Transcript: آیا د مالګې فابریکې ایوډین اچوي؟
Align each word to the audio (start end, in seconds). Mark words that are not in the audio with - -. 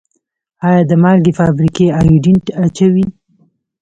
آیا 0.67 0.81
د 0.89 0.91
مالګې 1.03 1.33
فابریکې 1.39 1.85
ایوډین 1.99 2.37
اچوي؟ 2.65 3.05